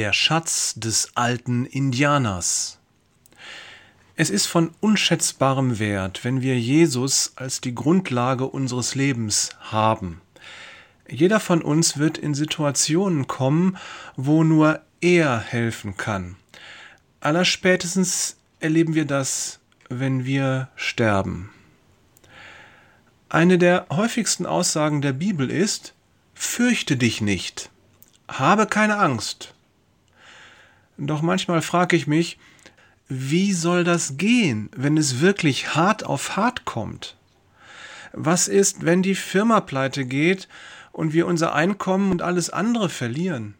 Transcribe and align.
Der 0.00 0.14
Schatz 0.14 0.72
des 0.76 1.10
alten 1.14 1.66
Indianers. 1.66 2.78
Es 4.16 4.30
ist 4.30 4.46
von 4.46 4.70
unschätzbarem 4.80 5.78
Wert, 5.78 6.24
wenn 6.24 6.40
wir 6.40 6.58
Jesus 6.58 7.34
als 7.36 7.60
die 7.60 7.74
Grundlage 7.74 8.46
unseres 8.46 8.94
Lebens 8.94 9.50
haben. 9.60 10.22
Jeder 11.06 11.38
von 11.38 11.60
uns 11.60 11.98
wird 11.98 12.16
in 12.16 12.32
Situationen 12.32 13.26
kommen, 13.26 13.76
wo 14.16 14.42
nur 14.42 14.80
er 15.02 15.38
helfen 15.38 15.98
kann. 15.98 16.36
Allerspätestens 17.20 18.38
erleben 18.58 18.94
wir 18.94 19.04
das, 19.04 19.60
wenn 19.90 20.24
wir 20.24 20.70
sterben. 20.76 21.50
Eine 23.28 23.58
der 23.58 23.84
häufigsten 23.90 24.46
Aussagen 24.46 25.02
der 25.02 25.12
Bibel 25.12 25.50
ist, 25.50 25.92
fürchte 26.32 26.96
dich 26.96 27.20
nicht, 27.20 27.68
habe 28.28 28.66
keine 28.66 28.96
Angst. 28.96 29.52
Doch 31.06 31.22
manchmal 31.22 31.62
frage 31.62 31.96
ich 31.96 32.06
mich, 32.06 32.38
wie 33.08 33.52
soll 33.52 33.84
das 33.84 34.18
gehen, 34.18 34.68
wenn 34.76 34.98
es 34.98 35.20
wirklich 35.20 35.74
hart 35.74 36.04
auf 36.04 36.36
hart 36.36 36.66
kommt? 36.66 37.16
Was 38.12 38.48
ist, 38.48 38.84
wenn 38.84 39.02
die 39.02 39.14
Firma 39.14 39.60
pleite 39.60 40.04
geht 40.04 40.46
und 40.92 41.14
wir 41.14 41.26
unser 41.26 41.54
Einkommen 41.54 42.10
und 42.10 42.20
alles 42.20 42.50
andere 42.50 42.90
verlieren? 42.90 43.54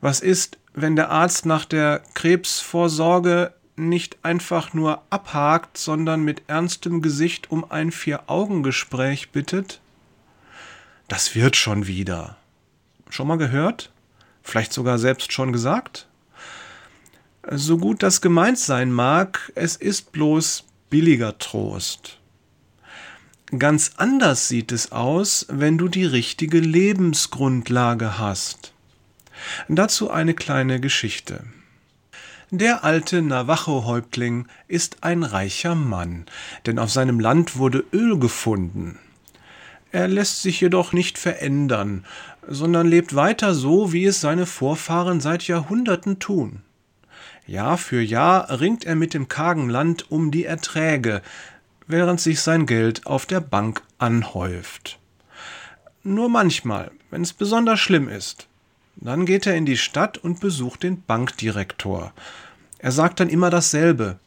Was 0.00 0.20
ist, 0.20 0.58
wenn 0.72 0.94
der 0.94 1.10
Arzt 1.10 1.46
nach 1.46 1.64
der 1.64 2.00
Krebsvorsorge 2.14 3.52
nicht 3.74 4.18
einfach 4.22 4.72
nur 4.72 5.02
abhakt, 5.10 5.76
sondern 5.76 6.22
mit 6.22 6.42
ernstem 6.46 7.02
Gesicht 7.02 7.50
um 7.50 7.68
ein 7.68 7.90
Vier-Augen-Gespräch 7.90 9.30
bittet? 9.30 9.80
Das 11.08 11.34
wird 11.34 11.56
schon 11.56 11.88
wieder. 11.88 12.36
Schon 13.10 13.26
mal 13.26 13.38
gehört? 13.38 13.90
Vielleicht 14.44 14.72
sogar 14.72 14.98
selbst 14.98 15.32
schon 15.32 15.52
gesagt? 15.52 16.06
So 17.50 17.76
gut 17.76 18.02
das 18.02 18.20
gemeint 18.20 18.58
sein 18.58 18.92
mag, 18.92 19.52
es 19.54 19.76
ist 19.76 20.12
bloß 20.12 20.64
billiger 20.90 21.38
Trost. 21.38 22.18
Ganz 23.58 23.92
anders 23.96 24.48
sieht 24.48 24.72
es 24.72 24.92
aus, 24.92 25.46
wenn 25.50 25.76
du 25.76 25.88
die 25.88 26.04
richtige 26.04 26.60
Lebensgrundlage 26.60 28.18
hast. 28.18 28.72
Dazu 29.68 30.10
eine 30.10 30.34
kleine 30.34 30.80
Geschichte. 30.80 31.44
Der 32.50 32.84
alte 32.84 33.22
Navajo-Häuptling 33.22 34.46
ist 34.68 34.98
ein 35.02 35.22
reicher 35.22 35.74
Mann, 35.74 36.26
denn 36.66 36.78
auf 36.78 36.90
seinem 36.90 37.18
Land 37.18 37.56
wurde 37.56 37.84
Öl 37.92 38.18
gefunden. 38.18 38.98
Er 39.90 40.06
lässt 40.06 40.42
sich 40.42 40.60
jedoch 40.60 40.92
nicht 40.92 41.18
verändern, 41.18 42.04
sondern 42.46 42.86
lebt 42.86 43.14
weiter 43.14 43.54
so, 43.54 43.92
wie 43.92 44.04
es 44.04 44.20
seine 44.20 44.46
Vorfahren 44.46 45.20
seit 45.20 45.46
Jahrhunderten 45.48 46.18
tun. 46.18 46.60
Jahr 47.46 47.76
für 47.76 48.00
Jahr 48.00 48.60
ringt 48.60 48.84
er 48.84 48.94
mit 48.94 49.14
dem 49.14 49.28
kargen 49.28 49.68
Land 49.68 50.10
um 50.10 50.30
die 50.30 50.44
Erträge, 50.44 51.22
während 51.86 52.20
sich 52.20 52.40
sein 52.40 52.66
Geld 52.66 53.06
auf 53.06 53.26
der 53.26 53.40
Bank 53.40 53.82
anhäuft. 53.98 54.98
Nur 56.04 56.28
manchmal, 56.28 56.90
wenn 57.10 57.22
es 57.22 57.32
besonders 57.32 57.80
schlimm 57.80 58.08
ist, 58.08 58.48
dann 58.96 59.26
geht 59.26 59.46
er 59.46 59.56
in 59.56 59.66
die 59.66 59.76
Stadt 59.76 60.18
und 60.18 60.40
besucht 60.40 60.82
den 60.82 61.02
Bankdirektor. 61.02 62.12
Er 62.78 62.92
sagt 62.92 63.20
dann 63.20 63.28
immer 63.28 63.50
dasselbe. 63.50 64.18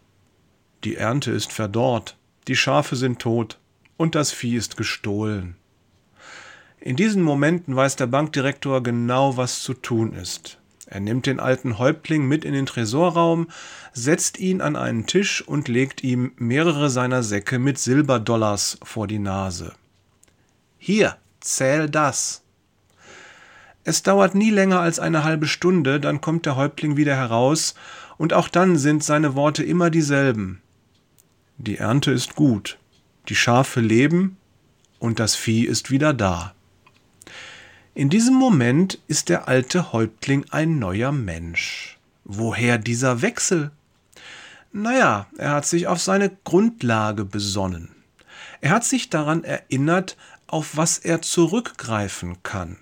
Die 0.84 0.96
Ernte 0.96 1.32
ist 1.32 1.52
verdorrt, 1.52 2.16
die 2.48 2.56
Schafe 2.56 2.96
sind 2.96 3.20
tot 3.20 3.58
und 3.98 4.16
das 4.16 4.32
Vieh 4.32 4.56
ist 4.56 4.78
gestohlen. 4.78 5.56
In 6.80 6.96
diesen 6.96 7.24
Momenten 7.24 7.76
weiß 7.76 7.96
der 7.96 8.08
Bankdirektor 8.08 8.84
genau, 8.84 9.38
was 9.38 9.62
zu 9.62 9.74
tun 9.74 10.14
ist. 10.14 10.60
Er 10.88 11.00
nimmt 11.00 11.26
den 11.26 11.40
alten 11.40 11.80
Häuptling 11.80 12.28
mit 12.28 12.46
in 12.46 12.54
den 12.54 12.66
Tresorraum, 12.66 13.48
setzt 13.94 14.40
ihn 14.40 14.62
an 14.62 14.76
einen 14.76 15.08
Tisch 15.08 15.42
und 15.42 15.68
legt 15.68 16.04
ihm 16.04 16.34
mehrere 16.38 16.90
seiner 16.90 17.24
Säcke 17.24 17.60
mit 17.60 17.80
Silberdollars 17.80 18.78
vor 18.84 19.08
die 19.08 19.20
Nase. 19.20 19.74
Hier, 20.78 21.18
zähl 21.40 21.90
das. 21.90 22.44
Es 23.84 24.02
dauert 24.02 24.34
nie 24.34 24.50
länger 24.50 24.80
als 24.80 25.00
eine 25.00 25.24
halbe 25.24 25.48
Stunde, 25.48 26.00
dann 26.00 26.22
kommt 26.22 26.46
der 26.46 26.56
Häuptling 26.56 26.98
wieder 26.98 27.16
heraus, 27.16 27.76
und 28.18 28.34
auch 28.34 28.48
dann 28.48 28.78
sind 28.78 29.04
seine 29.04 29.36
Worte 29.36 29.64
immer 29.64 29.90
dieselben. 29.90 30.62
Die 31.58 31.78
Ernte 31.78 32.12
ist 32.12 32.36
gut, 32.36 32.80
die 33.30 33.36
Schafe 33.36 33.82
leben 33.82 34.38
und 35.00 35.20
das 35.20 35.36
Vieh 35.36 35.66
ist 35.66 35.92
wieder 35.92 36.14
da. 36.14 36.55
In 37.98 38.10
diesem 38.10 38.34
Moment 38.34 39.00
ist 39.08 39.30
der 39.30 39.48
alte 39.48 39.94
Häuptling 39.94 40.46
ein 40.52 40.80
neuer 40.80 41.14
Mensch. 41.14 41.98
Woher 42.26 42.78
dieser 42.78 43.22
Wechsel? 43.22 43.72
Naja, 44.74 45.28
er 45.38 45.52
hat 45.52 45.66
sich 45.66 45.88
auf 45.88 46.02
seine 46.02 46.30
Grundlage 46.44 47.24
besonnen. 47.24 47.96
Er 48.60 48.72
hat 48.72 48.84
sich 48.84 49.10
daran 49.10 49.46
erinnert, 49.46 50.18
auf 50.46 50.76
was 50.76 50.98
er 50.98 51.22
zurückgreifen 51.22 52.44
kann. 52.44 52.76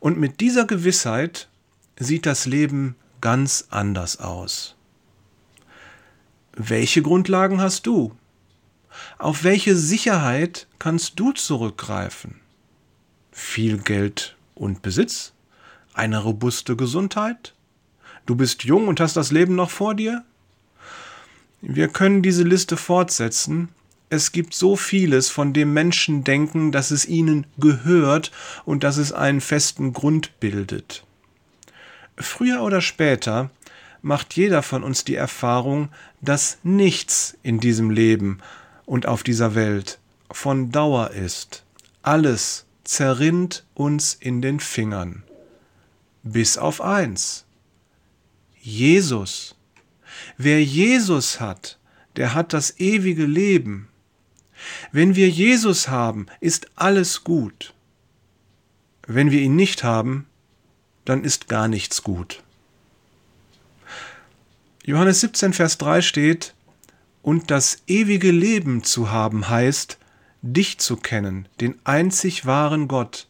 Und 0.00 0.18
mit 0.18 0.40
dieser 0.40 0.64
Gewissheit 0.64 1.50
sieht 1.98 2.24
das 2.24 2.46
Leben 2.46 2.96
ganz 3.20 3.66
anders 3.68 4.18
aus. 4.18 4.76
Welche 6.54 7.02
Grundlagen 7.02 7.60
hast 7.60 7.86
du? 7.86 8.16
Auf 9.18 9.44
welche 9.44 9.76
Sicherheit 9.76 10.68
kannst 10.78 11.20
du 11.20 11.32
zurückgreifen? 11.32 12.41
Viel 13.32 13.78
Geld 13.78 14.36
und 14.54 14.82
Besitz, 14.82 15.32
eine 15.94 16.22
robuste 16.22 16.76
Gesundheit, 16.76 17.54
du 18.26 18.36
bist 18.36 18.64
jung 18.64 18.88
und 18.88 19.00
hast 19.00 19.16
das 19.16 19.32
Leben 19.32 19.56
noch 19.56 19.70
vor 19.70 19.94
dir. 19.94 20.24
Wir 21.60 21.88
können 21.88 22.22
diese 22.22 22.44
Liste 22.44 22.76
fortsetzen. 22.76 23.68
Es 24.10 24.32
gibt 24.32 24.54
so 24.54 24.76
vieles, 24.76 25.30
von 25.30 25.52
dem 25.52 25.72
Menschen 25.72 26.22
denken, 26.22 26.70
dass 26.70 26.90
es 26.90 27.06
ihnen 27.06 27.46
gehört 27.58 28.30
und 28.64 28.84
dass 28.84 28.98
es 28.98 29.12
einen 29.12 29.40
festen 29.40 29.92
Grund 29.92 30.38
bildet. 30.38 31.04
Früher 32.18 32.62
oder 32.62 32.80
später 32.80 33.50
macht 34.02 34.34
jeder 34.34 34.62
von 34.62 34.82
uns 34.82 35.04
die 35.04 35.14
Erfahrung, 35.14 35.88
dass 36.20 36.58
nichts 36.62 37.38
in 37.42 37.60
diesem 37.60 37.90
Leben 37.90 38.38
und 38.84 39.06
auf 39.06 39.22
dieser 39.22 39.54
Welt 39.54 39.98
von 40.30 40.72
Dauer 40.72 41.12
ist. 41.12 41.64
Alles 42.02 42.66
zerrinnt 42.84 43.64
uns 43.74 44.14
in 44.14 44.42
den 44.42 44.60
Fingern. 44.60 45.22
Bis 46.22 46.58
auf 46.58 46.80
eins. 46.80 47.44
Jesus. 48.60 49.56
Wer 50.36 50.62
Jesus 50.62 51.40
hat, 51.40 51.78
der 52.16 52.34
hat 52.34 52.52
das 52.52 52.78
ewige 52.78 53.26
Leben. 53.26 53.88
Wenn 54.92 55.16
wir 55.16 55.28
Jesus 55.28 55.88
haben, 55.88 56.26
ist 56.40 56.70
alles 56.76 57.24
gut. 57.24 57.74
Wenn 59.06 59.30
wir 59.30 59.40
ihn 59.40 59.56
nicht 59.56 59.82
haben, 59.82 60.26
dann 61.04 61.24
ist 61.24 61.48
gar 61.48 61.66
nichts 61.66 62.02
gut. 62.02 62.42
Johannes 64.84 65.20
17, 65.20 65.52
Vers 65.52 65.78
3 65.78 66.02
steht, 66.02 66.54
und 67.22 67.50
das 67.52 67.82
ewige 67.86 68.32
Leben 68.32 68.82
zu 68.82 69.10
haben 69.10 69.48
heißt, 69.48 69.98
dich 70.42 70.78
zu 70.78 70.96
kennen, 70.96 71.48
den 71.60 71.76
einzig 71.84 72.46
wahren 72.46 72.88
Gott, 72.88 73.28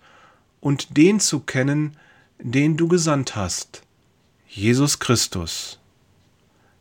und 0.60 0.96
den 0.96 1.20
zu 1.20 1.40
kennen, 1.40 1.96
den 2.38 2.76
du 2.76 2.88
gesandt 2.88 3.36
hast, 3.36 3.82
Jesus 4.48 4.98
Christus. 4.98 5.78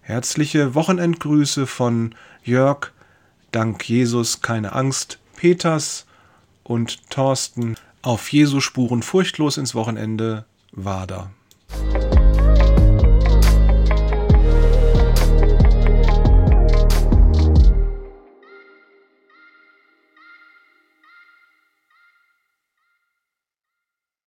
Herzliche 0.02 0.76
Wochenendgrüße 0.76 1.68
von 1.68 2.16
Jörg, 2.44 2.92
dank 3.52 3.88
Jesus 3.88 4.42
keine 4.42 4.74
Angst, 4.74 5.20
Peters 5.36 6.06
und 6.64 7.10
Thorsten 7.10 7.76
auf 8.02 8.32
Jesu 8.32 8.62
Spuren 8.62 9.04
furchtlos 9.04 9.58
ins 9.58 9.76
Wochenende, 9.76 10.46
Wader. 10.72 11.32